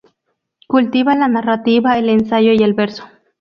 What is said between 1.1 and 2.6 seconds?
la narrativa, el ensayo